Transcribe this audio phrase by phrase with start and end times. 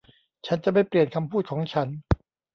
[0.45, 1.87] ฉันจะไม่เปลี่ยนคำพูดของฉัน